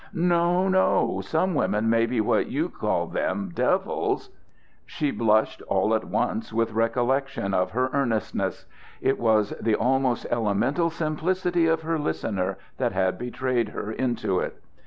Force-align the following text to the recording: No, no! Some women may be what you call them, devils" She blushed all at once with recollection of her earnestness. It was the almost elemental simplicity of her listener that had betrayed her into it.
No, 0.15 0.67
no! 0.67 1.21
Some 1.23 1.53
women 1.53 1.87
may 1.87 2.07
be 2.07 2.19
what 2.19 2.47
you 2.47 2.69
call 2.69 3.05
them, 3.05 3.51
devils" 3.53 4.31
She 4.87 5.11
blushed 5.11 5.61
all 5.67 5.93
at 5.93 6.05
once 6.05 6.51
with 6.51 6.71
recollection 6.73 7.53
of 7.53 7.69
her 7.69 7.87
earnestness. 7.93 8.65
It 8.99 9.19
was 9.19 9.51
the 9.61 9.75
almost 9.75 10.25
elemental 10.31 10.89
simplicity 10.89 11.67
of 11.67 11.83
her 11.83 11.99
listener 11.99 12.57
that 12.77 12.93
had 12.93 13.19
betrayed 13.19 13.69
her 13.69 13.91
into 13.91 14.39
it. 14.39 14.59